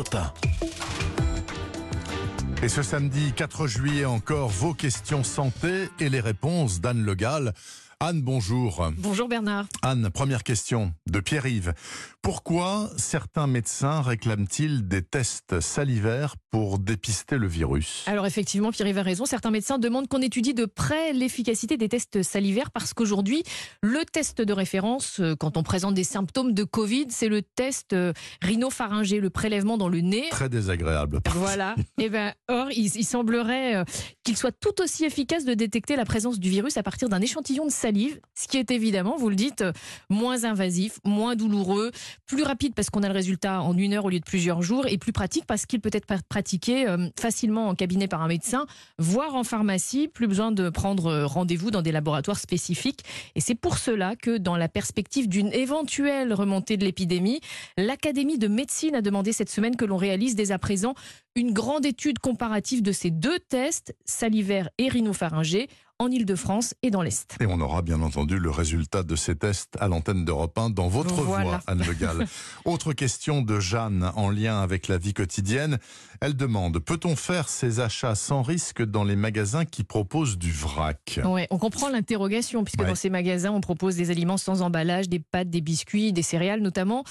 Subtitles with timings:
[0.00, 0.32] Europe 1.
[2.62, 7.52] Et ce samedi 4 juillet encore, vos questions santé et les réponses d'Anne Legal.
[8.02, 8.90] Anne, bonjour.
[8.96, 9.66] Bonjour Bernard.
[9.82, 11.74] Anne, première question de Pierre-Yves.
[12.22, 18.04] Pourquoi certains médecins réclament-ils des tests salivaires pour dépister le virus?
[18.06, 19.26] Alors effectivement, Pierre-Yves a raison.
[19.26, 23.42] Certains médecins demandent qu'on étudie de près l'efficacité des tests salivaires parce qu'aujourd'hui,
[23.82, 27.92] le test de référence, euh, quand on présente des symptômes de Covid, c'est le test
[27.92, 30.24] euh, rhinopharyngé, le prélèvement dans le nez.
[30.30, 31.20] Très désagréable.
[31.34, 31.74] Voilà.
[31.98, 33.84] Et ben, or, il, il semblerait euh,
[34.24, 37.66] qu'il soit tout aussi efficace de détecter la présence du virus à partir d'un échantillon
[37.66, 37.89] de salive
[38.34, 39.64] ce qui est évidemment, vous le dites,
[40.08, 41.90] moins invasif, moins douloureux,
[42.26, 44.86] plus rapide parce qu'on a le résultat en une heure au lieu de plusieurs jours,
[44.86, 48.66] et plus pratique parce qu'il peut être pratiqué euh, facilement en cabinet par un médecin,
[48.98, 53.04] voire en pharmacie, plus besoin de prendre euh, rendez-vous dans des laboratoires spécifiques.
[53.34, 57.40] Et c'est pour cela que, dans la perspective d'une éventuelle remontée de l'épidémie,
[57.76, 60.94] l'Académie de médecine a demandé cette semaine que l'on réalise dès à présent
[61.36, 65.68] une grande étude comparative de ces deux tests, salivaires et rhinopharyngés,
[66.00, 67.36] en Ile-de-France et dans l'Est.
[67.40, 70.88] Et on aura bien entendu le résultat de ces tests à l'antenne d'Europe 1 dans
[70.88, 72.26] votre voix, Anne Le Gall.
[72.64, 75.78] Autre question de Jeanne en lien avec la vie quotidienne.
[76.22, 81.20] Elle demande peut-on faire ces achats sans risque dans les magasins qui proposent du vrac?
[81.22, 85.20] Ouais, on comprend l'interrogation puisque dans ces magasins on propose des aliments sans emballage, des
[85.20, 87.04] pâtes, des biscuits, des céréales notamment.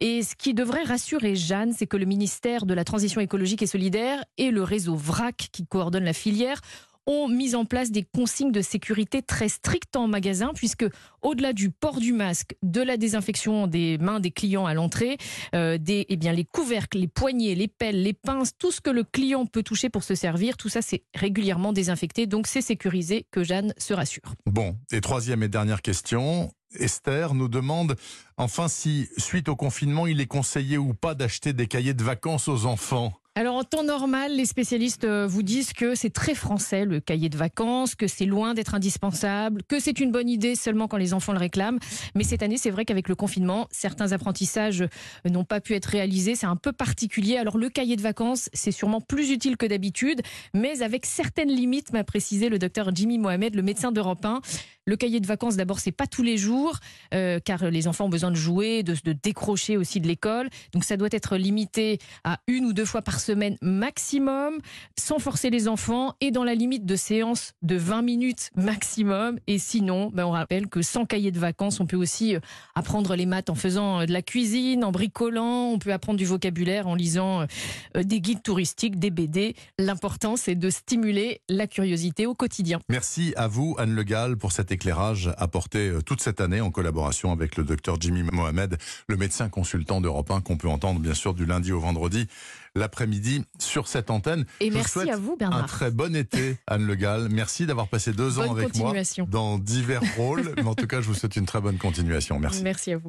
[0.00, 3.68] Et ce qui devrait rassurer Jeanne, c'est que le ministère de la Transition écologique et
[3.68, 6.60] solidaire et le réseau VRAC qui coordonne la filière
[7.06, 10.86] ont mis en place des consignes de sécurité très strictes en magasin, puisque
[11.20, 15.16] au-delà du port du masque, de la désinfection des mains des clients à l'entrée,
[15.54, 18.90] euh, des, eh bien, les couvercles, les poignées, les pelles, les pinces, tout ce que
[18.90, 23.26] le client peut toucher pour se servir, tout ça c'est régulièrement désinfecté, donc c'est sécurisé,
[23.30, 24.34] que Jeanne se rassure.
[24.46, 27.96] Bon, et troisième et dernière question, Esther nous demande
[28.36, 32.48] enfin si, suite au confinement, il est conseillé ou pas d'acheter des cahiers de vacances
[32.48, 33.12] aux enfants?
[33.34, 37.30] Alors en temps normal, les spécialistes euh, vous disent que c'est très français le cahier
[37.30, 41.14] de vacances, que c'est loin d'être indispensable, que c'est une bonne idée seulement quand les
[41.14, 41.78] enfants le réclament.
[42.14, 45.86] Mais cette année, c'est vrai qu'avec le confinement, certains apprentissages euh, n'ont pas pu être
[45.86, 46.34] réalisés.
[46.34, 47.38] C'est un peu particulier.
[47.38, 50.20] Alors le cahier de vacances, c'est sûrement plus utile que d'habitude,
[50.52, 54.42] mais avec certaines limites, m'a précisé le docteur Jimmy Mohamed, le médecin d'Europe 1.
[54.84, 56.78] Le cahier de vacances, d'abord, c'est pas tous les jours,
[57.14, 60.50] euh, car les enfants ont besoin de jouer, de, de décrocher aussi de l'école.
[60.72, 64.58] Donc ça doit être limité à une ou deux fois par semaine maximum,
[64.98, 69.38] sans forcer les enfants et dans la limite de séance de 20 minutes maximum.
[69.46, 72.40] Et sinon, ben on rappelle que sans cahier de vacances, on peut aussi euh,
[72.74, 76.26] apprendre les maths en faisant euh, de la cuisine, en bricolant, on peut apprendre du
[76.26, 77.46] vocabulaire en lisant
[77.94, 79.54] des guides touristiques, des BD.
[79.78, 82.80] L'important, c'est de stimuler la curiosité au quotidien.
[82.88, 86.70] Merci à vous, Anne Le Gall, pour cette éclairage apporté euh, toute cette année en
[86.70, 88.78] collaboration avec le docteur Jimmy Mohamed,
[89.08, 92.26] le médecin consultant d'Europe 1 qu'on peut entendre bien sûr du lundi au vendredi
[92.74, 94.46] l'après-midi sur cette antenne.
[94.60, 95.62] Et merci à vous Bernard.
[95.62, 97.28] Un très bon été Anne Le Gall.
[97.30, 98.92] Merci d'avoir passé deux ans avec moi
[99.28, 100.54] dans divers rôles.
[100.56, 102.38] Mais en tout cas, je vous souhaite une très bonne continuation.
[102.38, 102.62] Merci.
[102.62, 103.00] Merci à vous.